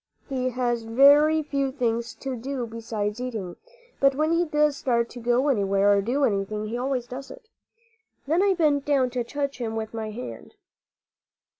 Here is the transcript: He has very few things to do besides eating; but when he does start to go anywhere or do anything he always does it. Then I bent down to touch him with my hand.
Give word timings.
He 0.29 0.49
has 0.49 0.81
very 0.81 1.43
few 1.43 1.71
things 1.71 2.15
to 2.15 2.35
do 2.35 2.65
besides 2.65 3.21
eating; 3.21 3.57
but 3.99 4.15
when 4.15 4.31
he 4.31 4.45
does 4.45 4.75
start 4.75 5.11
to 5.11 5.19
go 5.19 5.47
anywhere 5.47 5.95
or 5.95 6.01
do 6.01 6.23
anything 6.25 6.65
he 6.65 6.75
always 6.75 7.05
does 7.05 7.29
it. 7.29 7.49
Then 8.25 8.41
I 8.41 8.55
bent 8.55 8.83
down 8.83 9.11
to 9.11 9.23
touch 9.23 9.59
him 9.59 9.75
with 9.75 9.93
my 9.93 10.09
hand. 10.09 10.55